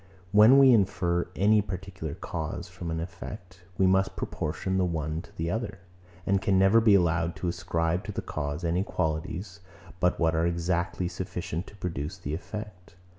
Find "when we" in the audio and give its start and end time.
0.31-0.71